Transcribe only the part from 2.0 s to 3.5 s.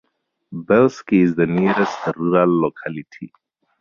rural locality.